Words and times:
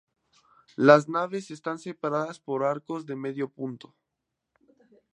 Las 0.77 1.07
naves 1.09 1.51
están 1.51 1.77
separadas 1.77 2.39
por 2.39 2.63
arcos 2.63 3.05
de 3.05 3.15
medio 3.15 3.49
punto. 3.49 3.93